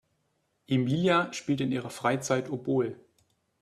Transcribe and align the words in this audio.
Emilia 0.67 1.31
spielt 1.31 1.61
in 1.61 1.71
ihrer 1.71 1.91
Freizeit 1.91 2.49
Oboe. 2.49 2.95